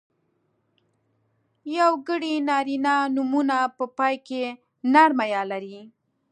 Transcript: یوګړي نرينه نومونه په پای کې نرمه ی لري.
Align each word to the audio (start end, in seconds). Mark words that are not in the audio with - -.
یوګړي 1.79 2.33
نرينه 2.49 2.95
نومونه 3.15 3.57
په 3.77 3.85
پای 3.97 4.15
کې 4.27 4.43
نرمه 4.93 5.25
ی 5.33 5.41
لري. 5.51 5.79